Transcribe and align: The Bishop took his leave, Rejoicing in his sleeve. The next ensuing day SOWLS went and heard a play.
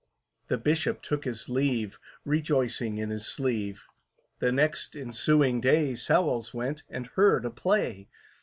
The 0.47 0.57
Bishop 0.57 1.03
took 1.03 1.25
his 1.25 1.47
leave, 1.47 1.99
Rejoicing 2.25 2.97
in 2.97 3.11
his 3.11 3.27
sleeve. 3.27 3.85
The 4.39 4.51
next 4.51 4.95
ensuing 4.95 5.61
day 5.61 5.93
SOWLS 5.93 6.55
went 6.55 6.81
and 6.89 7.05
heard 7.05 7.45
a 7.45 7.51
play. 7.51 8.09